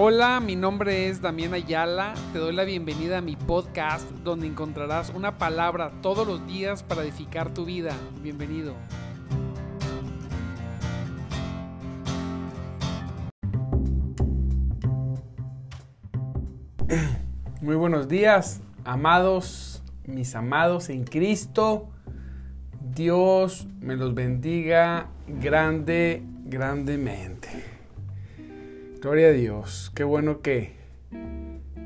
[0.00, 2.14] Hola, mi nombre es Damián Ayala.
[2.32, 7.02] Te doy la bienvenida a mi podcast donde encontrarás una palabra todos los días para
[7.02, 7.96] edificar tu vida.
[8.22, 8.76] Bienvenido.
[17.60, 21.88] Muy buenos días, amados, mis amados en Cristo.
[22.94, 27.77] Dios me los bendiga grande, grandemente.
[29.00, 29.92] Gloria a Dios.
[29.94, 30.72] Qué bueno que,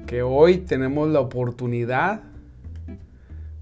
[0.06, 2.22] que hoy tenemos la oportunidad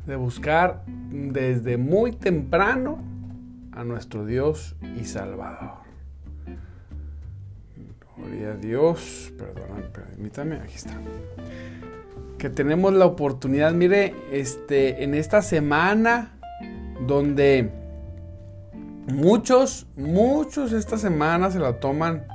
[0.07, 3.03] de buscar desde muy temprano
[3.73, 5.79] a nuestro Dios y Salvador.
[8.17, 9.33] Gloria a Dios.
[9.37, 10.95] Perdón, permítame, aquí está.
[12.39, 16.39] Que tenemos la oportunidad, mire, este, en esta semana
[17.05, 17.69] donde
[19.09, 22.27] muchos, muchos esta semana se la toman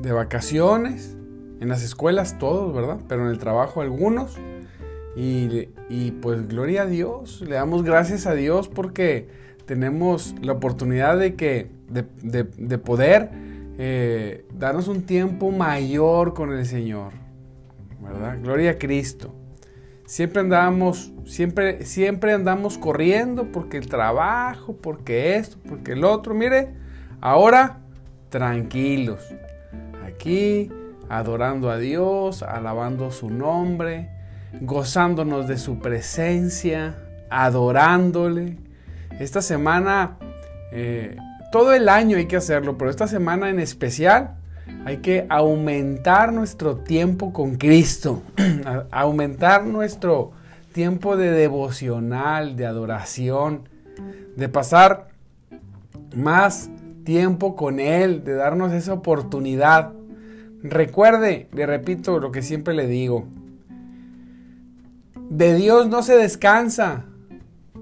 [0.00, 1.16] de vacaciones,
[1.60, 2.98] en las escuelas todos, ¿verdad?
[3.08, 4.38] Pero en el trabajo algunos.
[5.16, 9.28] Y, pues gloria a Dios, le damos gracias a Dios porque
[9.66, 13.30] tenemos la oportunidad de, que, de, poder
[13.76, 17.12] eh, darnos un tiempo mayor con el Señor,
[18.00, 18.38] ¿verdad?
[18.42, 19.34] Gloria a Cristo.
[20.06, 26.34] Siempre andamos, siempre, siempre andamos corriendo porque el trabajo, porque esto, porque el otro.
[26.34, 26.70] Mire,
[27.20, 27.80] ahora
[28.28, 29.22] tranquilos,
[30.20, 30.70] aquí,
[31.08, 34.10] adorando a Dios, alabando su nombre,
[34.60, 36.94] gozándonos de su presencia,
[37.30, 38.58] adorándole.
[39.18, 40.18] Esta semana,
[40.72, 41.16] eh,
[41.50, 44.36] todo el año hay que hacerlo, pero esta semana en especial
[44.84, 48.22] hay que aumentar nuestro tiempo con Cristo,
[48.90, 50.32] aumentar nuestro
[50.72, 53.70] tiempo de devocional, de adoración,
[54.36, 55.08] de pasar
[56.14, 56.68] más
[57.04, 59.92] tiempo con Él, de darnos esa oportunidad.
[60.62, 63.26] Recuerde, le repito lo que siempre le digo,
[65.30, 67.04] de Dios no se descansa,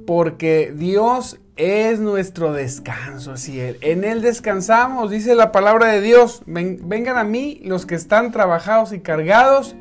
[0.06, 3.76] porque Dios es nuestro descanso, así es.
[3.80, 6.42] En Él descansamos, dice la palabra de Dios.
[6.46, 9.74] vengan a mí los que están trabajados y cargados,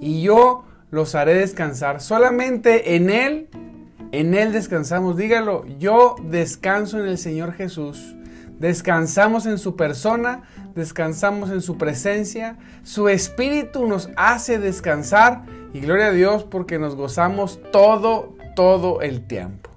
[0.00, 2.00] y yo los haré descansar.
[2.00, 3.48] Solamente en Él,
[4.10, 5.16] en Él descansamos.
[5.16, 8.16] Dígalo, yo descanso en el Señor Jesús.
[8.62, 10.42] Descansamos en su persona,
[10.76, 15.42] descansamos en su presencia, su espíritu nos hace descansar
[15.72, 19.68] y gloria a Dios porque nos gozamos todo, todo el tiempo.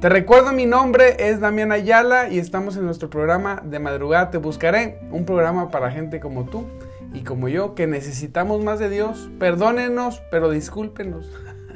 [0.00, 4.38] Te recuerdo mi nombre es Damián Ayala y estamos en nuestro programa de madrugada Te
[4.38, 6.66] Buscaré, un programa para gente como tú
[7.12, 9.28] y como yo que necesitamos más de Dios.
[9.40, 11.28] Perdónenos, pero discúlpenos.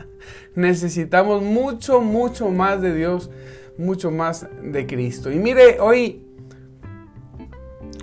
[0.55, 3.29] necesitamos mucho, mucho más de Dios,
[3.77, 5.33] mucho más de Cristo.
[5.33, 6.28] Y mire, hoy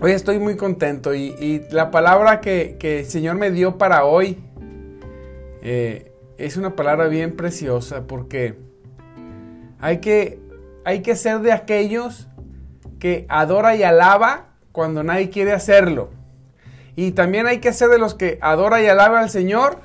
[0.02, 4.44] Hoy estoy muy contento y, la palabra que, el Señor me dio para hoy
[5.62, 8.60] eh, es una palabra bien preciosa porque
[9.80, 10.42] hay que,
[10.84, 12.28] hay que ser de aquellos
[13.00, 16.10] que adora y alaba cuando nadie quiere hacerlo.
[16.98, 19.80] Y también hay que ser de los que adora y alaba al Señor,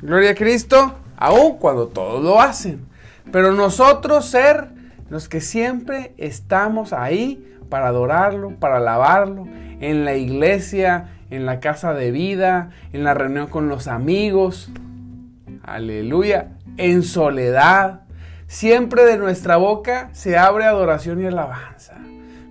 [0.00, 2.84] gloria a Cristo, aun cuando todos lo hacen.
[3.30, 4.70] Pero nosotros ser
[5.08, 9.46] los que siempre estamos ahí para adorarlo, para alabarlo,
[9.80, 14.70] en la iglesia, en la casa de vida, en la reunión con los amigos.
[15.62, 16.48] Aleluya.
[16.76, 18.02] En soledad.
[18.46, 21.94] Siempre de nuestra boca se abre adoración y alabanza.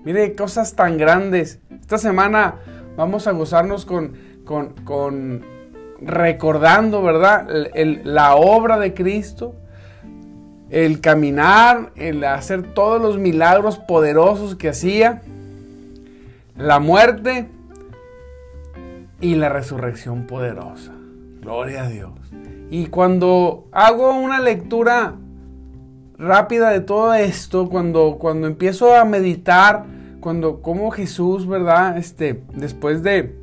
[0.03, 1.59] Mire, cosas tan grandes.
[1.69, 2.55] Esta semana
[2.97, 5.45] vamos a gozarnos con, con,
[6.01, 7.47] recordando, ¿verdad?
[8.03, 9.53] la obra de Cristo
[10.71, 15.21] el caminar, el hacer todos los milagros poderosos que hacía,
[16.55, 17.49] la muerte
[19.19, 20.93] y la resurrección poderosa.
[21.41, 22.11] Gloria a Dios.
[22.69, 25.15] Y cuando hago una lectura
[26.17, 29.85] rápida de todo esto, cuando, cuando empiezo a meditar,
[30.21, 31.97] cuando como Jesús, ¿verdad?
[31.97, 33.35] Este, después de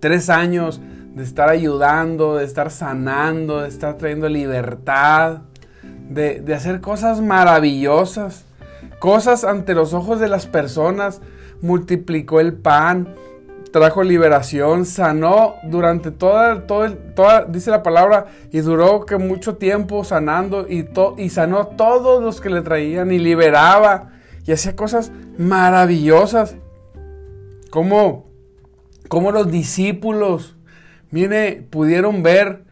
[0.00, 0.80] tres años
[1.14, 5.42] de estar ayudando, de estar sanando, de estar trayendo libertad,
[6.10, 8.44] de, hacer cosas maravillosas,
[8.98, 11.20] cosas ante los ojos de las personas,
[11.62, 13.14] multiplicó el pan,
[13.70, 20.02] trajo liberación, sanó durante toda, todo, toda, dice la palabra, y duró que mucho tiempo
[20.02, 24.10] sanando y, y sanó a todos los que le traían y liberaba
[24.44, 26.56] y hacía cosas maravillosas.
[27.70, 28.26] Como,
[29.08, 30.56] como los discípulos,
[31.12, 32.64] mire, pudieron ver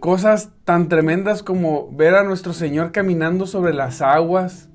[0.00, 4.68] Cosas tan tremendas como ver a nuestro Señor caminando sobre las aguas,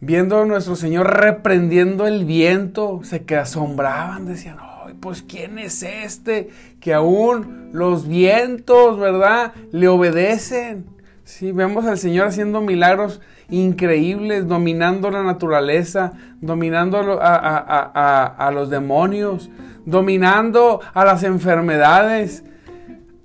[0.00, 5.82] viendo a nuestro Señor reprendiendo el viento, se que asombraban, decían, ¡ay, pues ¿quién es
[5.82, 6.50] este?
[6.80, 9.52] Que aún los vientos, ¿verdad?
[9.72, 10.86] Le obedecen.
[11.24, 19.50] Sí, vemos al Señor haciendo milagros increíbles, dominando la naturaleza, dominando a, los demonios,
[19.84, 22.44] dominando a las enfermedades,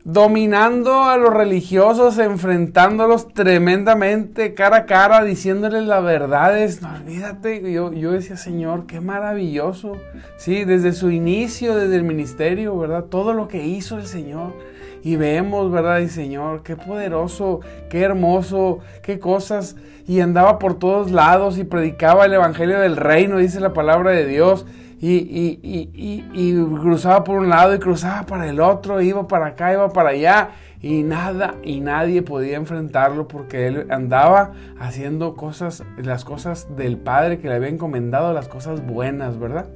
[0.07, 6.81] dominando a los religiosos, enfrentándolos tremendamente cara a cara, diciéndoles las verdades.
[6.81, 9.98] No olvídate, yo, yo decía, Señor, qué maravilloso.
[10.38, 13.04] Sí, desde su inicio, desde el ministerio, ¿verdad?
[13.04, 14.54] Todo lo que hizo el Señor.
[15.04, 16.00] Y vemos, ¿verdad?
[16.00, 19.75] Y Señor, qué poderoso, qué hermoso, qué cosas.
[20.07, 24.25] Y andaba por todos lados y predicaba el Evangelio del Reino, dice la palabra de
[24.25, 24.65] Dios
[24.99, 30.09] y, cruzaba por un lado y cruzaba para el otro, iba para acá, iba para
[30.09, 30.49] allá
[30.81, 37.39] y nada y nadie podía enfrentarlo porque él andaba haciendo cosas, las cosas del Padre
[37.39, 39.67] que le había encomendado, las cosas buenas, ¿verdad?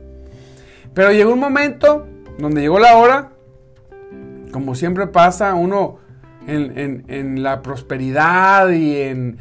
[0.93, 2.07] Pero llegó un momento
[2.39, 3.29] donde llegó la hora,
[4.51, 5.99] como siempre pasa, uno
[6.47, 9.37] en, en, la prosperidad y en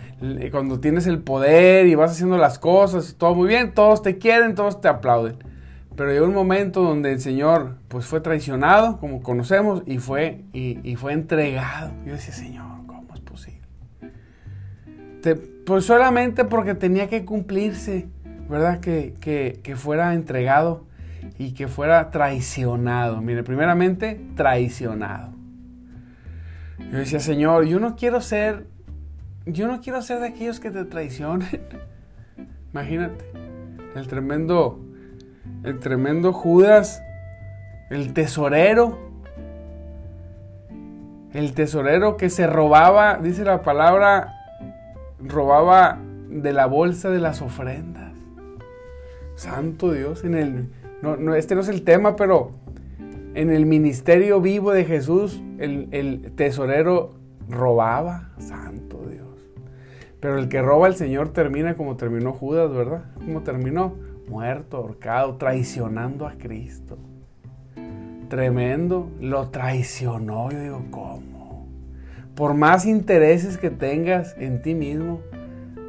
[0.53, 4.55] cuando tienes el poder y vas haciendo las cosas, todo muy bien, todos te quieren,
[4.55, 5.50] todos te aplauden.
[6.01, 10.97] Pero llegó un momento donde el Señor pues fue traicionado, como conocemos, y fue, y,
[10.97, 11.93] fue entregado.
[12.07, 13.61] Yo decía, Señor, ¿cómo es posible?
[15.67, 18.09] pues solamente porque tenía que cumplirse,
[18.49, 18.81] ¿verdad?
[18.81, 19.13] Que,
[19.63, 20.87] que, fuera entregado
[21.39, 23.21] y que fuera traicionado.
[23.21, 25.35] Mire, primeramente, traicionado.
[26.91, 28.67] Yo decía, Señor, yo no quiero ser,
[29.45, 31.61] yo no quiero ser de aquellos que te traicionen.
[32.73, 33.23] Imagínate,
[33.95, 34.87] el tremendo
[35.65, 37.03] el tremendo Judas,
[37.91, 38.99] el tesorero,
[41.33, 44.35] el tesorero que se robaba, dice la palabra,
[45.21, 45.99] robaba
[46.29, 48.13] de la bolsa de las ofrendas.
[49.35, 50.69] Santo Dios, en el,
[51.03, 52.53] no, este no es el tema, pero
[53.35, 57.15] en el ministerio vivo de Jesús, el, el tesorero
[57.49, 59.27] robaba, santo Dios.
[60.21, 63.05] Pero el que roba al Señor termina como terminó Judas, ¿verdad?
[63.15, 63.95] ¿Cómo terminó?
[64.31, 66.97] Muerto, ahorcado, traicionando a Cristo.
[68.29, 70.53] Tremendo, lo traicionó.
[70.53, 71.67] Yo digo, ¿cómo?
[72.37, 75.21] Por más intereses que tengas en ti mismo,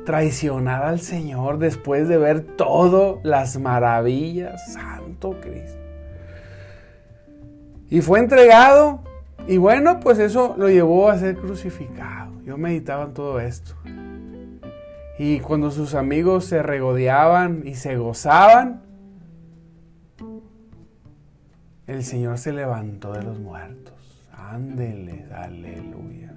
[0.06, 5.80] traicionar al Señor después de ver todas las maravillas, Santo Cristo.
[7.90, 9.04] Y fue entregado,
[9.48, 12.32] y bueno, pues eso lo llevó a ser crucificado.
[12.44, 13.76] Yo meditaba en todo esto.
[15.20, 18.82] Y cuando sus amigos se regodeaban y se gozaban,
[21.88, 23.94] el Señor se levantó de los muertos.
[24.34, 26.34] Ándele, aleluya.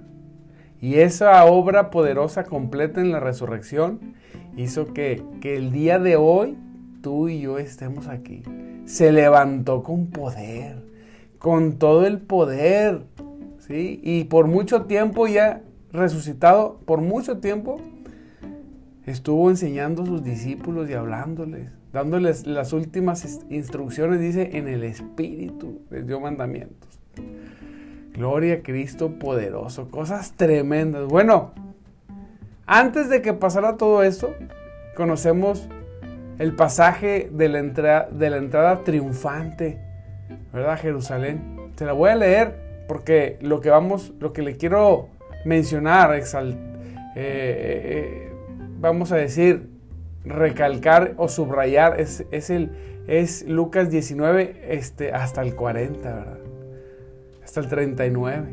[0.81, 4.15] Y esa obra poderosa completa en la resurrección
[4.57, 6.57] hizo que, que el día de hoy
[7.01, 8.43] tú y yo estemos aquí.
[8.85, 10.83] Se levantó con poder,
[11.39, 13.03] con todo el poder,
[13.59, 13.99] ¿sí?
[14.03, 15.61] Y por mucho tiempo ya
[15.91, 17.79] resucitado, por mucho tiempo
[19.05, 25.81] estuvo enseñando a sus discípulos y hablándoles, dándoles las últimas instrucciones, dice, en el Espíritu
[25.89, 26.99] les dio mandamientos.
[28.13, 31.05] Gloria a Cristo poderoso, cosas tremendas.
[31.05, 31.53] Bueno,
[32.65, 34.33] antes de que pasara todo esto,
[34.95, 35.67] conocemos
[36.39, 39.79] el pasaje de la, entrada, de la entrada triunfante,
[40.53, 40.79] ¿verdad?
[40.79, 41.55] Jerusalén.
[41.75, 45.09] Se la voy a leer porque lo que vamos, lo que le quiero
[45.43, 46.59] mencionar, exaltar,
[47.15, 48.34] eh, eh,
[48.85, 49.69] vamos a decir,
[50.23, 52.71] recalcar o subrayar es, es, el,
[53.07, 56.37] es Lucas 19 este, hasta el 40, ¿verdad?
[57.43, 58.47] Hasta el 39,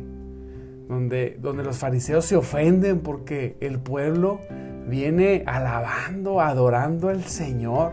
[0.89, 4.41] donde, donde los fariseos se ofenden porque el pueblo
[4.87, 7.93] viene alabando, adorando al Señor.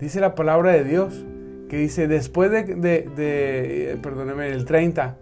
[0.00, 1.24] Dice la palabra de Dios,
[1.68, 5.16] que dice, después de, de, de perdóneme, el 30,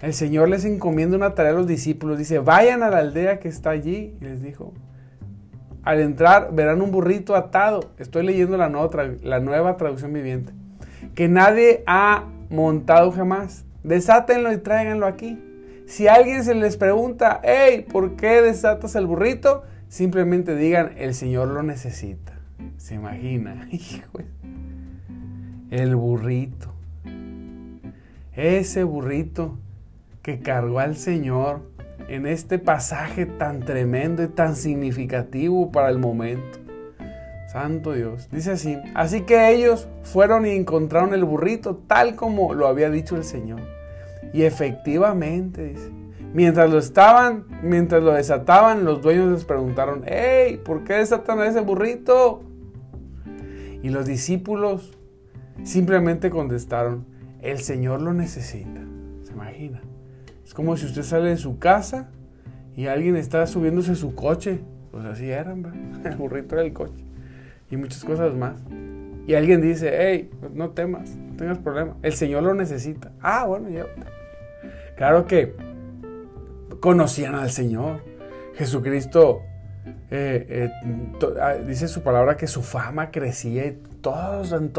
[0.00, 2.18] el Señor les encomienda una tarea a los discípulos.
[2.18, 4.16] Dice, vayan a la aldea que está allí.
[4.20, 4.72] Y les dijo,
[5.88, 7.92] al entrar verán un burrito atado.
[7.96, 8.90] Estoy leyendo la nueva,
[9.22, 10.52] la nueva traducción viviente.
[11.14, 13.64] Que nadie ha montado jamás.
[13.84, 15.42] Desátenlo y tráiganlo aquí.
[15.86, 19.62] Si alguien se les pregunta, hey, ¿por qué desatas el burrito?
[19.88, 22.34] Simplemente digan, el Señor lo necesita.
[22.76, 23.66] ¿Se imagina?
[23.72, 24.18] Hijo.
[25.70, 26.74] El burrito.
[28.34, 29.56] Ese burrito
[30.20, 31.67] que cargó al Señor
[32.08, 36.58] en este pasaje tan tremendo y tan significativo para el momento.
[37.52, 38.28] Santo Dios.
[38.30, 43.16] Dice así, así que ellos fueron y encontraron el burrito tal como lo había dicho
[43.16, 43.60] el Señor.
[44.32, 45.90] Y efectivamente, dice,
[46.34, 51.46] mientras lo estaban, mientras lo desataban, los dueños les preguntaron, hey, ¿por qué desatan a
[51.46, 52.42] ese burrito?
[53.82, 54.98] Y los discípulos
[55.62, 57.06] simplemente contestaron,
[57.40, 58.80] el Señor lo necesita.
[59.22, 59.80] ¿Se imagina?
[60.58, 62.08] Como si usted sale de su casa
[62.74, 64.58] y alguien está subiéndose su coche.
[64.90, 67.04] Pues así eran, el burrito era el coche.
[67.70, 68.60] Y muchas cosas más.
[69.28, 71.94] Y alguien dice, hey, no temas, no tengas problema.
[72.02, 73.12] El Señor lo necesita.
[73.20, 73.86] Ah, bueno, ya.
[74.96, 75.54] Claro que
[76.80, 78.02] conocían al Señor.
[78.54, 79.42] Jesucristo
[80.10, 80.70] eh, eh,
[81.40, 84.72] ah, dice su palabra que su fama crecía y todos, en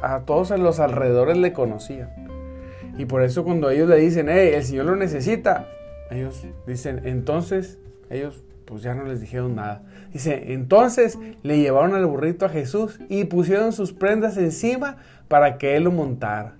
[0.00, 2.08] a, todos en los alrededores le conocían.
[2.98, 5.68] Y por eso cuando ellos le dicen, hey, el Señor lo necesita,
[6.10, 7.78] ellos dicen, entonces,
[8.10, 9.82] ellos pues ya no les dijeron nada.
[10.12, 14.96] Dice, entonces le llevaron al burrito a Jesús y pusieron sus prendas encima
[15.28, 16.56] para que él lo montara.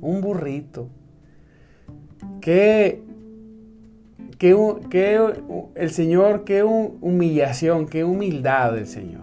[0.00, 0.88] Un burrito.
[2.40, 3.02] Qué
[4.38, 5.32] qué,
[5.74, 9.22] el Señor, qué humillación, qué humildad del Señor.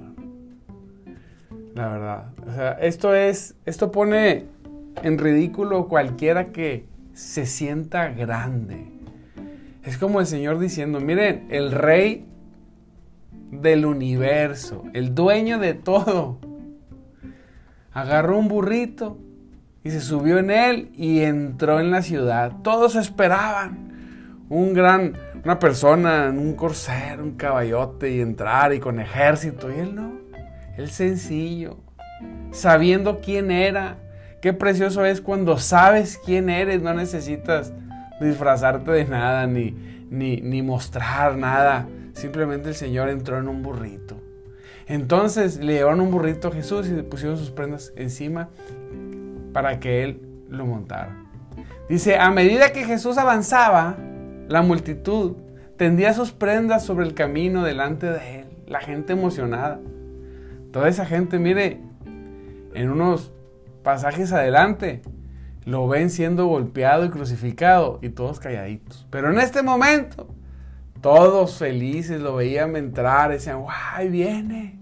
[1.76, 2.26] La verdad.
[2.48, 4.46] O sea, esto es, esto pone
[5.04, 8.88] en ridículo cualquiera que se sienta grande.
[9.84, 12.26] Es como el Señor diciendo, miren, el rey
[13.52, 16.40] del universo, el dueño de todo,
[17.92, 19.18] agarró un burrito
[19.84, 22.58] y se subió en él y entró en la ciudad.
[22.64, 29.00] Todos esperaban un gran, una persona en un corcel, un caballote y entrar y con
[29.00, 29.72] ejército.
[29.72, 30.14] Y él no,
[30.78, 31.78] él sencillo,
[32.52, 33.98] sabiendo quién era.
[34.42, 37.74] Qué precioso es cuando sabes quién eres, no necesitas
[38.20, 39.76] disfrazarte de nada ni,
[40.10, 41.88] ni, ni mostrar nada.
[42.14, 44.18] Simplemente el Señor entró en un burrito.
[44.88, 48.50] Entonces le llevaron un burrito a Jesús y le pusieron sus prendas encima
[49.54, 51.16] para que él lo montara.
[51.88, 53.98] Dice, a medida que Jesús avanzaba,
[54.48, 55.34] la multitud
[55.78, 59.80] tendía sus prendas sobre el camino delante de él, la gente emocionada.
[60.72, 61.80] Toda esa gente, mire,
[62.74, 63.32] en unos
[63.84, 65.02] pasajes adelante,
[65.66, 69.08] lo ven siendo golpeado y crucificado y todos calladitos.
[69.10, 70.28] Pero en este momento,
[71.02, 74.80] todos felices lo veían entrar, decían, ¡guay, viene!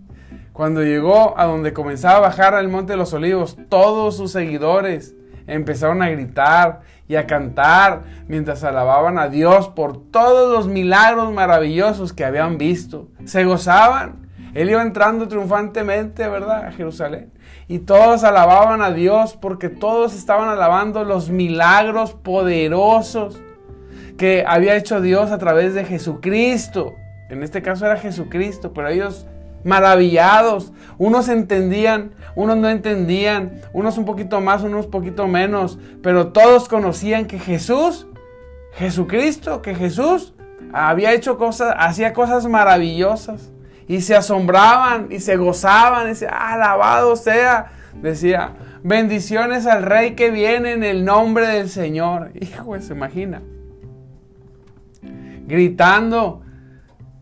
[0.54, 5.16] Cuando llegó a donde comenzaba a bajar al Monte de los Olivos, todos sus seguidores
[5.48, 12.14] empezaron a gritar y a cantar mientras alababan a Dios por todos los milagros maravillosos
[12.14, 13.08] que habían visto.
[13.26, 14.30] Se gozaban.
[14.54, 17.32] Él iba entrando triunfantemente, ¿verdad?, a Jerusalén.
[17.70, 23.40] Y todos alababan a Dios porque todos estaban alabando los milagros poderosos
[24.18, 26.96] que había hecho Dios a través de Jesucristo.
[27.30, 29.28] En este caso era Jesucristo, pero ellos
[29.64, 30.74] maravillados.
[30.98, 36.68] Unos entendían, unos no entendían, unos un poquito más, unos un poquito menos, pero todos
[36.68, 38.08] conocían que Jesús,
[38.74, 40.34] Jesucristo, que Jesús
[40.74, 43.52] había hecho cosas, hacía cosas maravillosas
[43.90, 48.54] y se asombraban y se gozaban, y decía, alabado sea, decía,
[48.84, 52.32] bendiciones al rey que viene en el nombre del Señor.
[52.40, 53.42] Hijo, se imagina.
[55.48, 56.44] Gritando,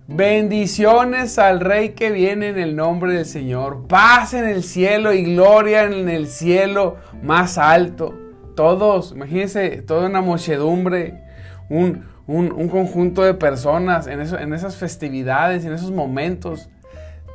[0.10, 3.88] Bendiciones al Rey que viene en el nombre del Señor.
[3.88, 8.18] Paz en el cielo y gloria en el cielo más alto.
[8.56, 11.26] Todos, imagínense, toda una muchedumbre,
[11.70, 16.70] un, conjunto de personas en, esas festividades, en esos momentos.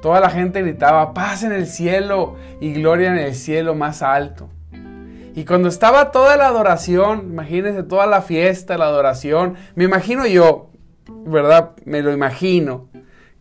[0.03, 4.49] Toda la gente gritaba, paz en el cielo y gloria en el cielo más alto.
[5.35, 10.71] Y cuando estaba toda la adoración, imagínense toda la fiesta, la adoración, me imagino yo,
[11.25, 11.71] ¿verdad?
[11.85, 12.89] Me lo imagino.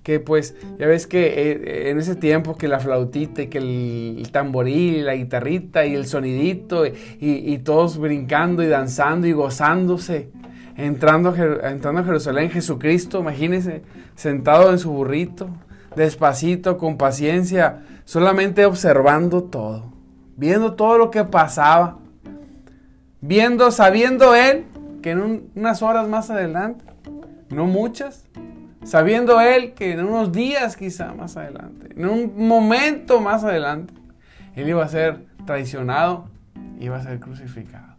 [0.03, 4.27] Que pues, ya ves que eh, en ese tiempo que la flautita y que el,
[4.31, 10.29] tamboril la guitarrita y el sonidito y, todos brincando y danzando y gozándose,
[10.85, 13.83] entrando a, entrando a Jerusalén, Jesucristo, imagínense,
[14.15, 15.49] sentado en su burrito,
[15.95, 19.93] despacito, con paciencia, solamente observando todo,
[20.37, 21.99] viendo todo lo que pasaba,
[23.21, 24.65] viendo, sabiendo él
[25.03, 26.85] que en unas horas más adelante
[27.49, 28.25] no muchas,
[28.83, 33.93] sabiendo él que en unos días quizá más adelante, en un momento más adelante,
[34.55, 36.25] él iba a ser traicionado,
[36.79, 37.90] iba a ser crucificado.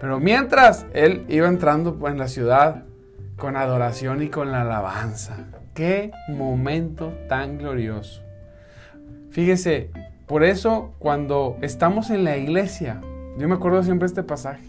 [0.00, 2.84] Pero mientras él iba entrando pues, en la ciudad
[3.36, 8.22] con adoración y con la alabanza, qué momento tan glorioso.
[9.30, 9.90] Fíjese,
[10.26, 13.00] por eso cuando estamos en la iglesia,
[13.38, 14.64] yo me acuerdo siempre este pasaje.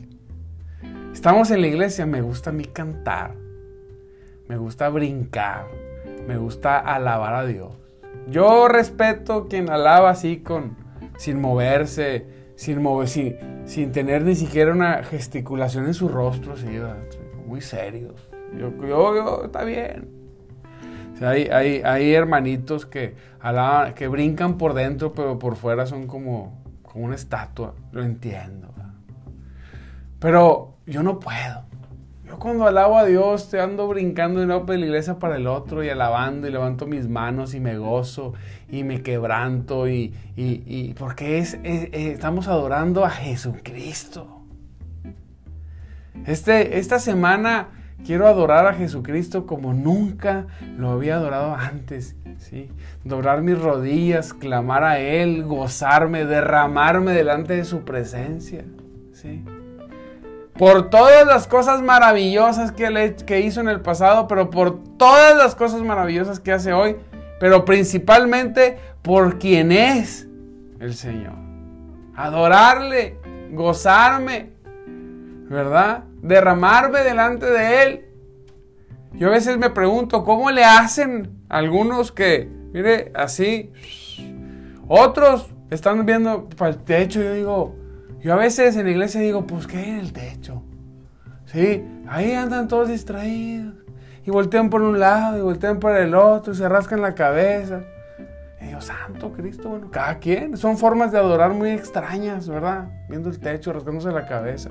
[1.14, 3.48] Estamos en la iglesia, me gusta a mí cantar
[4.48, 5.68] me gusta brincar,
[6.26, 7.74] me gusta alabar a Dios.
[8.30, 10.78] Yo respeto quien alaba así con
[11.18, 12.26] sin moverse,
[12.58, 16.66] sin mover, sin, tener ni siquiera una gesticulación en su rostro, así,
[17.46, 18.30] muy serios.
[18.58, 20.10] Yo, yo, está bien.
[21.22, 23.16] hay, hay, hermanitos que,
[23.96, 28.74] que brincan por dentro, pero por fuera son como, como una estatua, lo entiendo.
[30.20, 31.67] Pero yo no puedo.
[32.40, 35.84] Cuando alabo a Dios te ando brincando de una de la iglesia para el otro
[35.84, 38.34] y alabando y levanto mis manos y me gozo
[38.70, 44.44] y me quebranto y, y, porque es, estamos adorando a Jesucristo.
[46.28, 47.70] Este, esta semana
[48.06, 50.46] quiero adorar a Jesucristo como nunca
[50.78, 52.16] lo había adorado antes.
[52.38, 52.70] ¿sí?
[53.04, 58.64] Doblar mis rodillas, clamar a Él, gozarme, derramarme delante de su presencia.
[59.12, 59.44] ¿sí?
[60.58, 65.56] Por todas las cosas maravillosas que, que hizo en el pasado, pero por todas las
[65.56, 66.96] cosas maravillosas que hace hoy,
[67.40, 70.28] pero principalmente por quien es
[70.80, 71.36] el Señor.
[72.16, 73.20] Adorarle,
[73.52, 74.52] gozarme,
[75.50, 76.04] ¿verdad?
[76.22, 78.06] Derramarme delante de Él.
[79.14, 83.72] Yo a veces me pregunto, ¿cómo le hacen algunos que, mire, así,
[84.88, 87.22] otros están viendo para el techo?
[87.22, 87.76] Yo digo,
[88.22, 90.64] yo a veces en la iglesia digo, pues ¿qué hay en el techo?
[91.46, 93.76] Sí, ahí andan todos distraídos.
[94.26, 97.84] Y voltean por un lado y voltean por el otro y se rascan la cabeza.
[98.62, 100.58] Y digo, Santo Cristo, bueno, cada quien.
[100.58, 102.90] Son formas de adorar muy extrañas, ¿verdad?
[103.08, 104.70] Viendo el techo, rascándose la cabeza.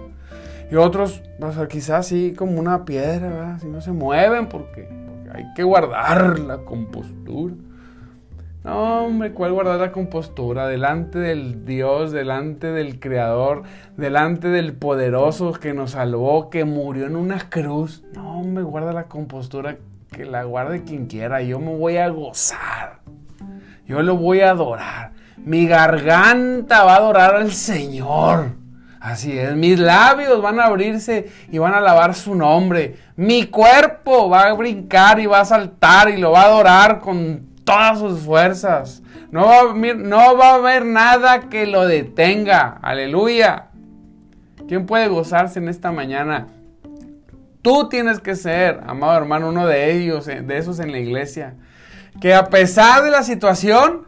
[0.71, 3.59] Y otros, pues, quizás sí, como una piedra, ¿verdad?
[3.61, 4.89] Si no se mueven porque
[5.33, 7.55] hay que guardar la compostura.
[8.67, 10.67] No, hombre, ¿cuál guardar la compostura?
[10.67, 13.63] Delante del Dios, delante del Creador,
[13.97, 18.03] delante del poderoso que nos salvó, que murió en una cruz.
[18.13, 19.77] No, hombre, guarda la compostura,
[20.11, 21.43] que la guarde quien quiera.
[21.43, 23.03] Yo me voy a gozar.
[23.87, 25.13] Yo lo voy a adorar.
[25.37, 28.57] Mi garganta va a adorar al Señor.
[28.99, 32.97] Así es, mis labios van a abrirse y van a alabar su nombre.
[33.15, 37.55] Mi cuerpo va a brincar y va a saltar y lo va a adorar con
[37.67, 39.03] todas sus fuerzas.
[39.31, 42.79] No va, no va a haber nada que lo detenga.
[42.81, 43.67] Aleluya.
[44.69, 46.47] ¿Quién puede gozarse en esta mañana?
[47.61, 51.55] Tú tienes que ser, amado hermano, uno de ellos, eh, de esos en la iglesia.
[52.21, 54.07] Que a pesar de la situación,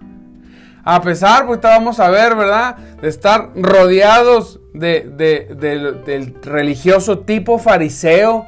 [0.85, 2.77] a pesar, pues vamos a ver, ¿verdad?
[2.77, 8.47] De estar rodeados del religioso tipo fariseo,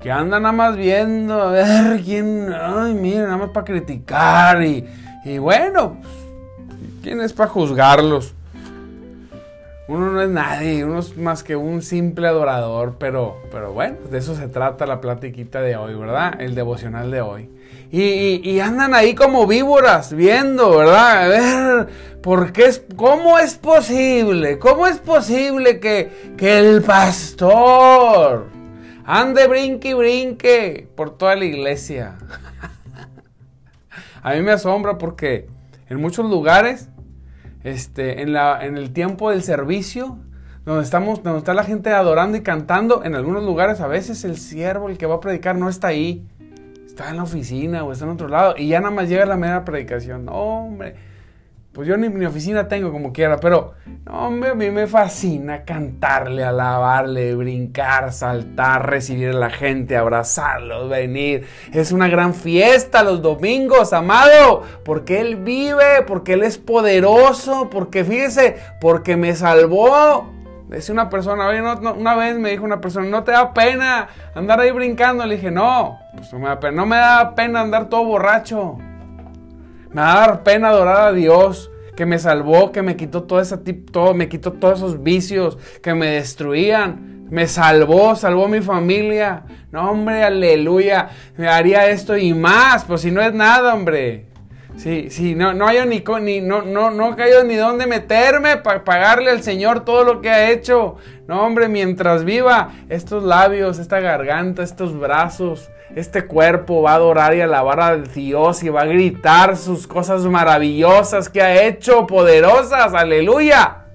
[0.00, 4.86] que andan nada más viendo a ver quién, ay, mira, nada más para criticar y,
[5.24, 5.98] y bueno,
[7.02, 8.34] ¿quién es para juzgarlos?
[9.88, 14.18] Uno no es nadie, uno es más que un simple adorador, pero, pero bueno, de
[14.18, 16.40] eso se trata la platiquita de hoy, ¿verdad?
[16.40, 17.50] El devocional de hoy.
[17.90, 21.24] Y, y, andan ahí como víboras viendo, ¿verdad?
[21.24, 21.88] A ver,
[22.22, 24.60] ¿por qué es, ¿cómo es posible?
[24.60, 28.59] ¿Cómo es posible que, que el pastor
[29.12, 32.14] Ande, brinque y brinque por toda la iglesia.
[34.22, 35.48] A mí me asombra porque
[35.88, 36.90] en muchos lugares,
[37.64, 40.20] este, en, la, en el tiempo del servicio,
[40.64, 44.36] donde, estamos, donde está la gente adorando y cantando, en algunos lugares a veces el
[44.36, 46.24] siervo, el que va a predicar, no está ahí.
[46.86, 49.36] Está en la oficina o está en otro lado y ya nada más llega la
[49.36, 50.28] mera predicación.
[50.28, 50.94] hombre,
[51.72, 53.74] pues yo ni mi oficina tengo como quiera, pero
[54.10, 61.46] hombre, a mí me fascina cantarle, alabarle, brincar, saltar, recibir a la gente, abrazarlos, venir.
[61.72, 68.04] Es una gran fiesta los domingos, amado, porque Él vive, porque Él es poderoso, porque
[68.04, 70.28] fíjese, porque me salvó.
[70.68, 71.48] Dice una persona,
[71.92, 75.24] una vez me dijo una persona, ¿no te da pena andar ahí brincando?
[75.24, 78.78] Le dije, no, pues no me da pena, no me da pena andar todo borracho.
[79.92, 83.40] Me va a dar pena adorar a Dios que me salvó, que me quitó todo
[83.40, 87.26] ese todo, me quitó todos esos vicios que me destruían.
[87.30, 89.44] Me salvó, salvó mi familia.
[89.70, 91.10] No, hombre, aleluya.
[91.36, 94.26] Me haría esto y más, pues si no es nada, hombre.
[94.76, 98.82] Sí, sí, no, no hay ni, ni no, no, no caído ni dónde meterme para
[98.82, 100.96] pagarle al Señor todo lo que ha hecho.
[101.28, 107.34] No, hombre, mientras viva, estos labios, esta garganta, estos brazos, este cuerpo va a adorar
[107.34, 112.94] y alabar a Dios y va a gritar sus cosas maravillosas que ha hecho, poderosas,
[112.94, 113.86] aleluya.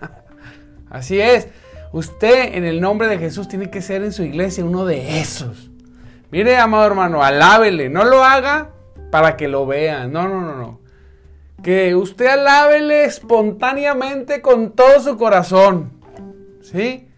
[0.90, 1.48] Así es,
[1.92, 5.70] usted en el nombre de Jesús tiene que ser en su iglesia uno de esos.
[6.30, 8.70] Mire, amado hermano, alábele, no lo haga
[9.10, 10.80] para que lo vean, no, no, no, no.
[11.62, 15.92] Que usted alábele espontáneamente con todo su corazón,
[16.62, 17.09] ¿sí?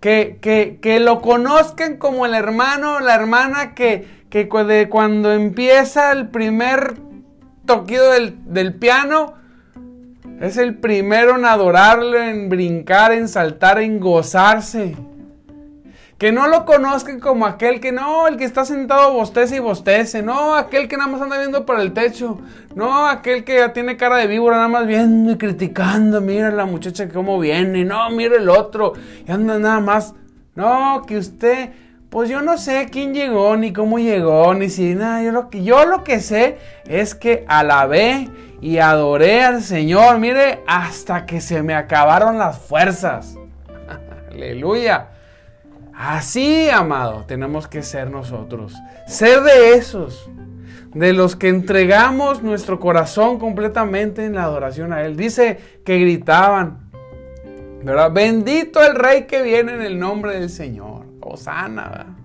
[0.00, 6.28] Que, que, lo conozcan como el hermano o la hermana que, que cuando empieza el
[6.28, 6.94] primer
[7.66, 9.34] toquido del, del, piano,
[10.40, 14.96] es el primero en adorarle, en brincar, en saltar, en gozarse.
[16.20, 20.22] Que no lo conozcan como aquel que no, el que está sentado bostece y bostece.
[20.22, 22.38] No, aquel que nada más anda viendo para el techo.
[22.74, 26.20] No, aquel que tiene cara de víbora nada más viendo y criticando.
[26.20, 27.86] Mira la muchacha cómo viene.
[27.86, 28.92] No, mira el otro.
[29.26, 30.12] Y anda nada más.
[30.54, 31.70] No, que usted,
[32.10, 35.22] pues yo no sé quién llegó, ni cómo llegó, ni si nada.
[35.22, 38.28] Yo lo que, yo lo que sé es que alabé
[38.60, 40.18] y adoré al Señor.
[40.18, 43.36] Mire, hasta que se me acabaron las fuerzas.
[44.30, 45.12] Aleluya.
[46.02, 48.72] Así, amado, tenemos que ser nosotros.
[49.06, 50.30] Ser de esos,
[50.94, 55.18] de los que entregamos nuestro corazón completamente en la adoración a Él.
[55.18, 56.90] Dice que gritaban,
[57.82, 58.10] ¿verdad?
[58.12, 61.04] Bendito el Rey que viene en el nombre del Señor.
[61.20, 62.16] Osana,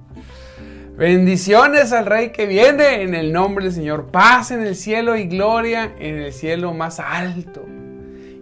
[0.96, 4.06] Bendiciones al Rey que viene en el nombre del Señor.
[4.06, 7.66] Paz en el cielo y gloria en el cielo más alto.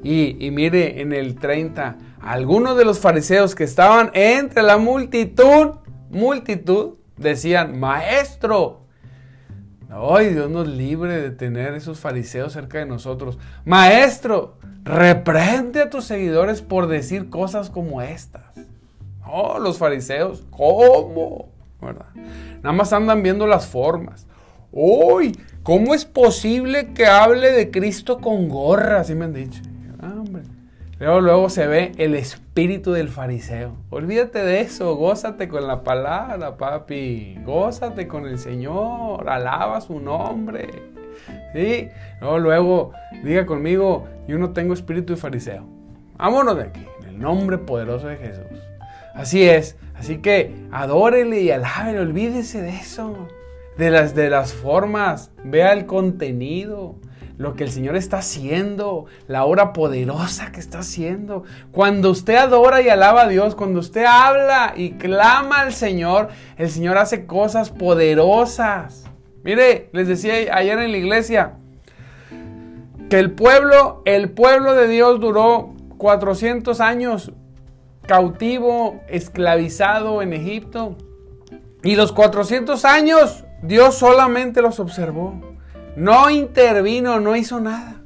[0.04, 5.76] Y, y mire en el 30 algunos de los fariseos que estaban entre la multitud,
[6.10, 8.84] multitud, decían, maestro,
[9.96, 13.38] Ay, Dios nos libre de tener esos fariseos cerca de nosotros.
[13.64, 18.42] Maestro, reprende a tus seguidores por decir cosas como estas.
[19.26, 21.50] Oh, los fariseos, ¿cómo?
[21.80, 22.08] ¿Verdad?
[22.64, 24.26] Nada más andan viendo las formas.
[24.72, 29.02] Uy, ¿cómo es posible que hable de Cristo con gorra?
[29.02, 29.62] Así me han dicho.
[30.02, 30.42] Ah, hombre.
[31.00, 33.76] Luego, luego se ve el espíritu del fariseo.
[33.90, 37.40] Olvídate de eso, gózate con la palabra, papi.
[37.44, 40.70] Gózate con el Señor, alaba su nombre.
[41.54, 41.90] ¿Sí?
[42.22, 42.92] Luego, luego,
[43.24, 45.66] diga conmigo, yo no tengo espíritu de fariseo.
[46.18, 48.46] Vámonos de aquí, en el nombre poderoso de Jesús.
[49.16, 53.28] Así es, así que adórele y alábele, olvídese de eso,
[53.78, 56.96] de las, de las formas, vea el contenido
[57.38, 61.44] lo que el Señor está haciendo, la obra poderosa que está haciendo.
[61.72, 66.70] Cuando usted adora y alaba a Dios, cuando usted habla y clama al Señor, el
[66.70, 69.06] Señor hace cosas poderosas.
[69.44, 71.54] Mire, les decía ayer en la iglesia
[73.10, 77.32] que el pueblo, el pueblo de Dios duró 400 años
[78.08, 80.98] cautivo, esclavizado en Egipto.
[81.84, 85.53] Y los 400 años Dios solamente los observó.
[85.96, 88.02] No intervino, no hizo nada.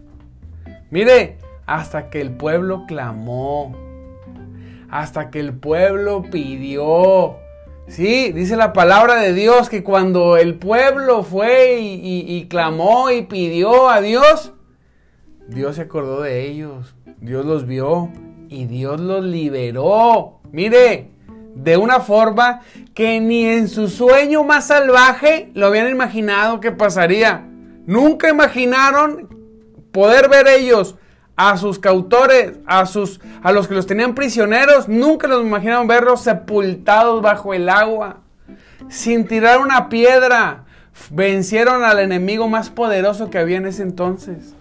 [0.89, 3.75] Mire, hasta que el pueblo clamó,
[4.89, 7.37] hasta que el pueblo pidió.
[7.87, 13.89] Sí, dice la palabra de Dios que cuando el pueblo fue y, clamó y pidió
[13.89, 14.53] a Dios,
[15.47, 18.09] Dios se acordó de ellos, Dios los vio
[18.49, 20.39] y Dios los liberó.
[20.51, 21.11] Mire,
[21.55, 22.61] de una forma
[22.93, 27.46] que ni en su sueño más salvaje lo habían imaginado que pasaría.
[27.87, 29.29] Nunca imaginaron
[29.93, 30.95] poder ver ellos
[31.37, 36.21] a sus cautores, a, sus, a los que los tenían prisioneros, nunca los imaginaron verlos
[36.21, 38.17] sepultados bajo el agua,
[38.89, 40.65] sin tirar una piedra.
[41.11, 44.53] Vencieron al enemigo más poderoso que había en ese entonces.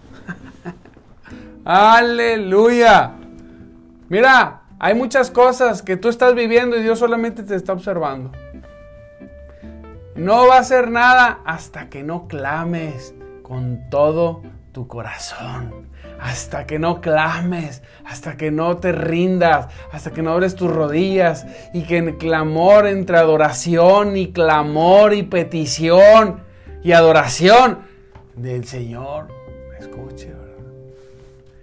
[1.65, 3.11] Aleluya.
[4.07, 8.31] Mira, hay muchas cosas que tú estás viviendo y Dios solamente te está observando.
[10.15, 13.13] No va a hacer nada hasta que no clames
[13.47, 14.41] con todo
[14.73, 15.87] tu corazón.
[16.19, 21.45] Hasta que no clames, hasta que no te rindas, hasta que no abres tus rodillas
[21.73, 26.41] y que en clamor entre adoración y clamor y petición
[26.83, 27.79] y adoración
[28.35, 29.29] del Señor
[29.79, 30.33] escuche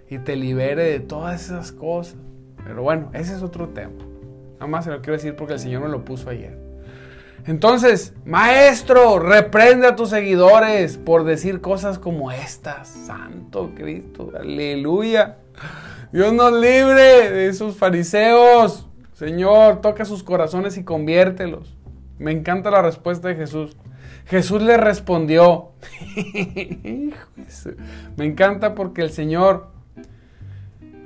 [0.09, 2.15] y te libere de todas esas cosas.
[2.63, 4.03] Pero bueno, ese es otro tema.
[4.55, 6.64] Nada más se lo quiero decir porque el Señor me lo puso ayer.
[7.47, 12.87] Entonces, maestro, reprende a tus seguidores por decir cosas como estas.
[12.87, 15.37] Santo Cristo, aleluya.
[16.11, 18.87] Dios nos libre de esos fariseos.
[19.13, 21.77] Señor, toca sus corazones y conviértelos.
[22.17, 23.77] Me encanta la respuesta de Jesús.
[24.25, 25.71] Jesús le respondió.
[28.17, 29.67] Me encanta porque el Señor,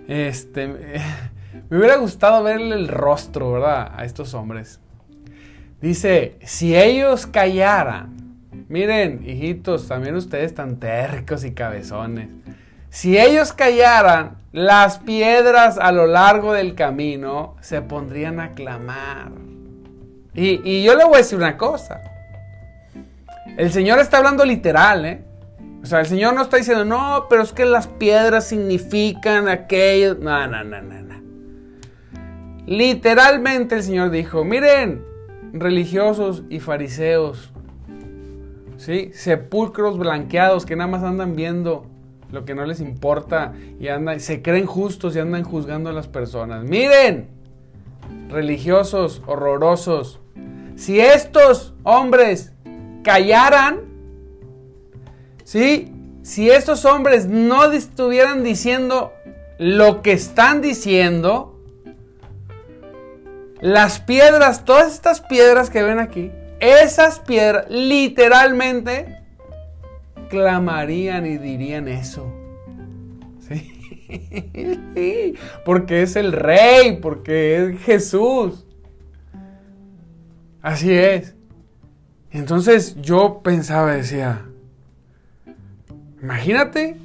[0.07, 0.67] este,
[1.69, 3.91] me hubiera gustado verle el rostro, ¿verdad?
[3.95, 4.79] A estos hombres.
[5.81, 8.37] Dice, si ellos callaran,
[8.67, 12.29] miren, hijitos, también ustedes tan tercos y cabezones.
[12.89, 19.31] Si ellos callaran, las piedras a lo largo del camino se pondrían a clamar.
[20.33, 22.01] Y, y, yo le voy a decir una cosa.
[23.57, 25.23] El Señor está hablando literal, ¿eh?
[25.81, 30.15] O sea, el Señor no está diciendo, no, pero es que las piedras significan aquello.
[30.15, 31.21] No, no, no, no, no.
[32.65, 35.08] Literalmente el Señor dijo, miren,
[35.53, 37.51] religiosos y fariseos.
[38.77, 39.11] ¿Sí?
[39.13, 41.85] Sepulcros blanqueados que nada más andan viendo
[42.31, 46.07] lo que no les importa y andan, se creen justos y andan juzgando a las
[46.07, 46.63] personas.
[46.63, 47.27] Miren,
[48.29, 50.19] religiosos horrorosos,
[50.75, 52.53] si estos hombres
[53.03, 53.81] callaran,
[55.43, 55.91] ¿sí?
[56.21, 59.11] si estos hombres no estuvieran diciendo
[59.57, 61.58] lo que están diciendo,
[63.61, 69.19] las piedras, todas estas piedras que ven aquí, esas piedras literalmente
[70.29, 72.33] clamarían y dirían eso.
[73.47, 75.35] ¿Sí?
[75.65, 78.65] Porque es el rey, porque es Jesús.
[80.61, 81.35] Así es.
[82.31, 84.45] Entonces yo pensaba, decía,
[86.21, 86.97] imagínate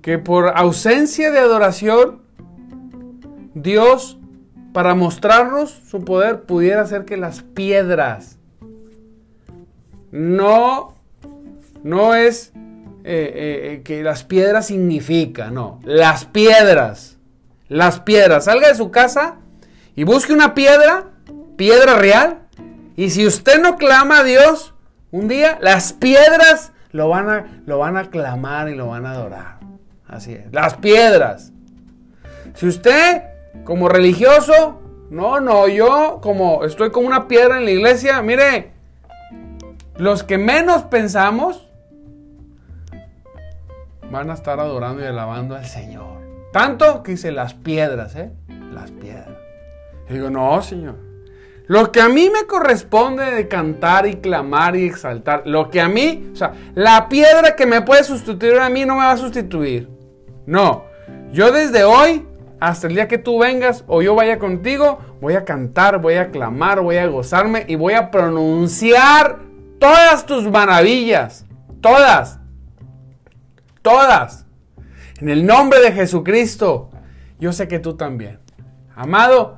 [0.00, 2.22] que por ausencia de adoración,
[3.54, 4.19] Dios,
[4.72, 8.38] para mostrarnos su poder, pudiera hacer que las piedras
[10.10, 10.94] no,
[11.82, 12.52] no es
[13.02, 17.18] eh, eh, eh, que las piedras significa, no, las piedras,
[17.68, 19.36] las piedras, salga de su casa
[19.96, 21.06] y busque una piedra,
[21.56, 22.40] piedra real,
[22.96, 24.74] y si usted no clama a Dios,
[25.10, 29.12] un día las piedras lo van a, lo van a clamar y lo van a
[29.12, 29.60] adorar.
[30.06, 30.52] Así es.
[30.52, 31.52] Las piedras.
[32.54, 33.22] Si usted,
[33.64, 38.72] como religioso, no, no, yo como estoy como una piedra en la iglesia, mire,
[39.96, 41.68] los que menos pensamos
[44.10, 46.20] van a estar adorando y alabando al Señor.
[46.52, 48.30] Tanto que dice las piedras, ¿eh?
[48.72, 49.38] Las piedras.
[50.08, 50.96] Y digo, no, Señor.
[51.66, 55.88] Lo que a mí me corresponde de cantar y clamar y exaltar, lo que a
[55.88, 59.16] mí, o sea, la piedra que me puede sustituir a mí no me va a
[59.16, 59.88] sustituir.
[60.46, 60.84] No,
[61.32, 62.26] yo desde hoy
[62.60, 66.30] hasta el día que tú vengas o yo vaya contigo, voy a cantar, voy a
[66.30, 69.38] clamar, voy a gozarme y voy a pronunciar
[69.78, 71.46] todas tus maravillas.
[71.80, 72.38] Todas.
[73.82, 74.46] Todas.
[75.20, 76.90] En el nombre de Jesucristo.
[77.38, 78.38] Yo sé que tú también.
[78.94, 79.56] Amado,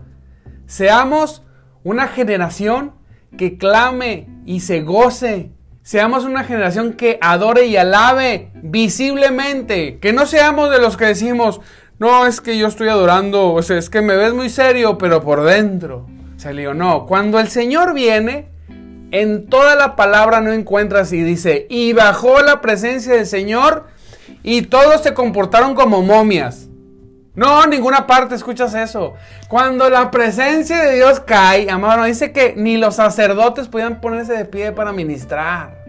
[0.66, 1.42] seamos
[1.82, 2.94] una generación
[3.36, 5.50] que clame y se goce
[5.84, 9.98] Seamos una generación que adore y alabe visiblemente.
[9.98, 11.60] Que no seamos de los que decimos,
[12.02, 15.22] no, es que yo estoy adorando, o sea, es que me ves muy serio, pero
[15.22, 16.08] por dentro.
[16.36, 18.48] O sea, le digo, no, cuando el Señor viene,
[19.12, 23.86] en toda la palabra no encuentras y dice, y bajó la presencia del Señor
[24.42, 26.66] y todos se comportaron como momias.
[27.36, 29.14] No, en ninguna parte escuchas eso.
[29.48, 34.44] Cuando la presencia de Dios cae, amado, dice que ni los sacerdotes podían ponerse de
[34.44, 35.84] pie para ministrar.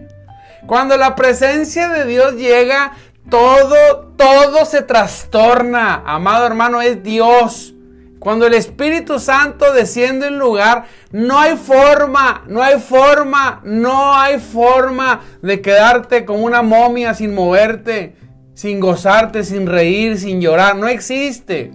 [0.68, 2.92] Cuando la presencia de Dios llega,
[3.28, 6.02] todo, todo se trastorna.
[6.06, 7.74] Amado hermano, es Dios.
[8.18, 14.40] Cuando el Espíritu Santo desciende en lugar, no hay forma, no hay forma, no hay
[14.40, 18.14] forma de quedarte como una momia sin moverte
[18.54, 20.76] sin gozarte, sin reír, sin llorar.
[20.76, 21.72] No existe.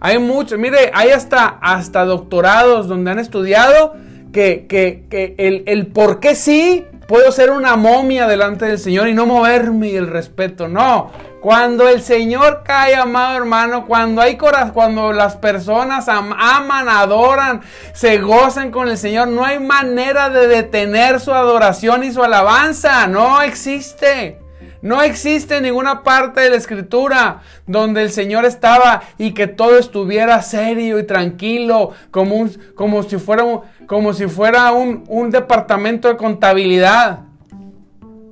[0.00, 3.94] Hay mucho, mire, hay hasta, hasta doctorados donde han estudiado
[4.32, 9.14] que, que, el, el, por qué sí puedo ser una momia delante del Señor y
[9.14, 10.68] no moverme y el respeto.
[10.68, 17.60] No, cuando el Señor cae, amado hermano, cuando hay corazón, cuando las personas aman, adoran,
[17.92, 23.06] se gozan con el Señor, no hay manera de detener su adoración y su alabanza.
[23.06, 24.43] No existe.
[24.84, 30.42] No existe ninguna parte de la escritura donde el Señor estaba y que todo estuviera
[30.42, 36.18] serio y tranquilo, como, como si fuera, un, como si fuera un, un departamento de
[36.18, 37.20] contabilidad.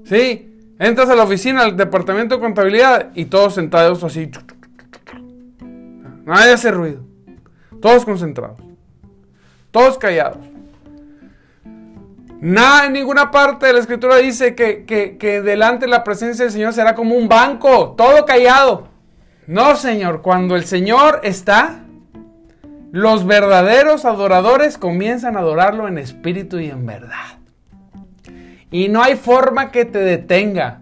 [0.05, 0.75] ¿Sí?
[0.79, 4.31] Entras a la oficina, al departamento de contabilidad y todos sentados así.
[6.27, 7.01] Nadie hace ruido.
[7.81, 8.59] Todos concentrados.
[9.71, 10.52] Todos callados.
[12.43, 16.53] Nada en ninguna parte de la escritura dice que, que, delante de la presencia del
[16.53, 18.89] Señor será como un banco, todo callado.
[19.47, 21.85] No, Señor, cuando el Señor está,
[22.91, 27.39] los verdaderos adoradores comienzan a adorarlo en espíritu y en verdad.
[28.73, 30.81] Y no hay forma que te detenga.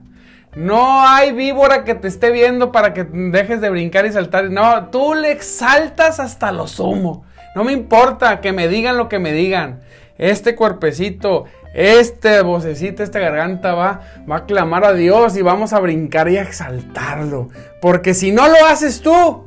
[0.57, 4.51] No hay víbora que te esté viendo para que dejes de brincar y saltar.
[4.51, 7.27] No, tú le exaltas hasta lo sumo.
[7.55, 9.81] No me importa que me digan lo que me digan
[10.21, 15.81] este cuerpecito, este vocecito, esta garganta va, va a clamar a Dios y vamos a
[15.81, 17.49] brincar y a exaltarlo.
[17.81, 19.45] Porque si no lo haces tú,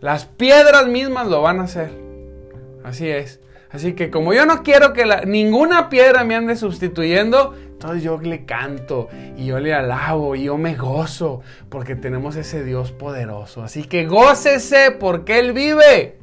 [0.00, 1.90] las piedras mismas lo van a hacer.
[2.84, 3.40] Así es.
[3.70, 8.44] Así que como yo no quiero que ninguna piedra me ande sustituyendo, entonces yo le
[8.44, 13.62] canto y yo le alabo y yo me gozo porque tenemos ese Dios poderoso.
[13.62, 16.15] Así que gócese porque Él vive.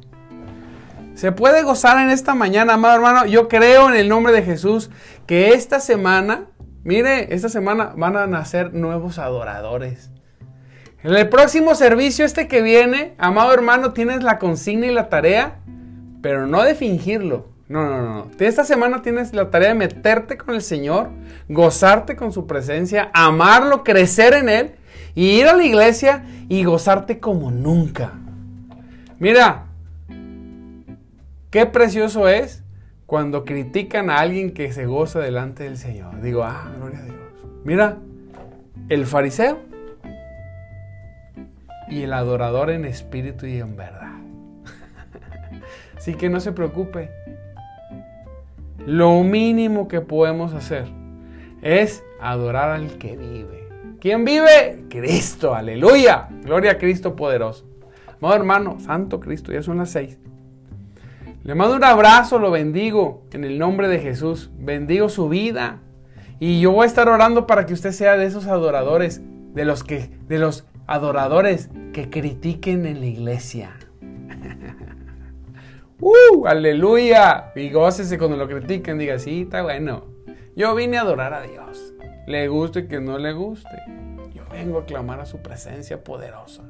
[1.14, 3.26] Se puede gozar en esta mañana, amado hermano.
[3.26, 4.90] Yo creo en el nombre de Jesús
[5.26, 6.46] que esta semana,
[6.82, 10.10] mire, esta semana van a nacer nuevos adoradores.
[11.04, 15.60] En el próximo servicio, este que viene, amado hermano, tienes la consigna y la tarea,
[16.20, 17.48] pero no de fingirlo.
[17.68, 18.30] No, no, no.
[18.38, 21.10] Esta semana tienes la tarea de meterte con el Señor,
[21.48, 24.74] gozarte con su presencia, amarlo, crecer en Él
[25.14, 28.12] y ir a la iglesia y gozarte como nunca.
[29.18, 29.63] Mira,
[31.54, 32.64] qué precioso es
[33.06, 36.20] cuando critican a alguien que se goza delante del Señor.
[36.20, 37.16] Digo, ah, gloria a Dios.
[37.62, 37.98] Mira,
[38.88, 39.60] el fariseo
[41.88, 44.14] y el adorador en espíritu y en verdad.
[45.96, 47.12] Así que no se preocupe.
[48.84, 50.86] Lo mínimo que podemos hacer
[51.62, 53.68] es adorar al que vive.
[54.00, 54.86] ¿Quién vive?
[54.90, 56.26] Cristo, aleluya.
[56.42, 57.64] Gloria a Cristo poderoso.
[58.20, 60.18] Amado hermano, Santo Cristo, ya son las seis.
[61.44, 64.50] Le mando un abrazo, lo bendigo en el nombre de Jesús.
[64.56, 65.80] Bendigo su vida.
[66.40, 69.20] Y yo voy a estar orando para que usted sea de esos adoradores,
[69.52, 73.76] de los que, de los adoradores que critiquen en la iglesia.
[76.00, 76.46] ¡Uh!
[76.46, 77.52] ¡Aleluya!
[77.54, 78.96] Y gócese cuando lo critiquen.
[78.96, 80.06] Diga, sí, está bueno.
[80.56, 81.92] Yo vine a adorar a Dios.
[82.26, 83.82] Le guste que no le guste.
[84.32, 86.62] Yo vengo a clamar a su presencia poderosa.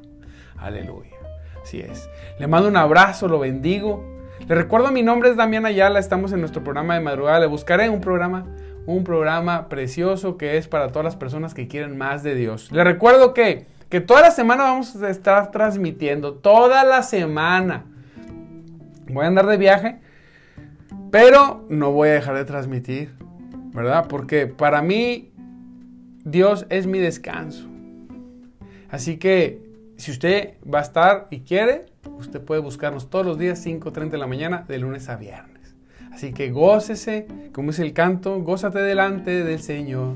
[0.57, 1.15] Aleluya.
[1.63, 2.09] Así es.
[2.39, 4.14] Le mando un abrazo, lo bendigo.
[4.47, 7.39] Le recuerdo, mi nombre es Damián Ayala, estamos en nuestro programa de madrugada.
[7.39, 8.45] Le buscaré un programa,
[8.85, 12.71] un programa precioso que es para todas las personas que quieren más de Dios.
[12.71, 17.85] Le recuerdo que, que toda la semana vamos a estar transmitiendo, toda la semana.
[19.07, 19.97] Voy a andar de viaje,
[21.09, 23.15] pero no voy a dejar de transmitir,
[23.73, 24.05] ¿verdad?
[24.07, 25.33] Porque para mí
[26.23, 27.67] Dios es mi descanso.
[28.91, 29.64] Así que
[29.97, 31.85] si usted va a estar y quiere,
[32.17, 35.75] usted puede buscarnos todos los días 5.30 de la mañana de lunes a viernes.
[36.11, 40.15] Así que gócese, como es el canto, gózate delante del Señor,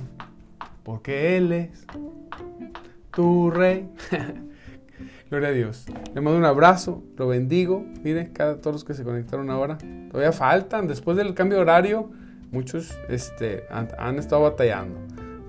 [0.84, 1.86] porque Él es
[3.14, 3.90] tu rey.
[5.30, 5.86] Gloria a Dios.
[6.16, 7.86] Le mando un abrazo, lo bendigo.
[8.04, 9.78] Mire, cada todos los que se conectaron ahora,
[10.10, 10.88] todavía faltan.
[10.88, 12.10] Después del cambio de horario,
[12.52, 15.00] muchos este, han estado batallando.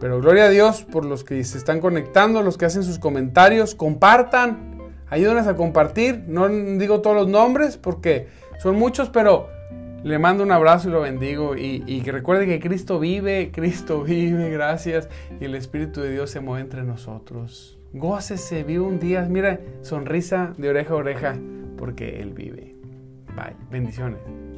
[0.00, 3.74] Pero gloria a Dios por los que se están conectando, los que hacen sus comentarios,
[3.74, 4.78] compartan,
[5.10, 6.24] ayúdenos a compartir.
[6.26, 9.48] No digo todos los nombres porque son muchos, pero
[10.02, 11.54] le mando un abrazo y lo bendigo.
[11.54, 15.08] Y, que recuerde que Cristo vive, Cristo vive, gracias.
[15.38, 17.78] Y el Espíritu de Dios se mueve entre nosotros.
[17.92, 19.26] Gócese, vive un día.
[19.28, 21.36] Mira, sonrisa de oreja a oreja
[21.76, 22.74] porque Él vive.
[23.34, 23.56] Bye.
[23.70, 24.49] Bendiciones.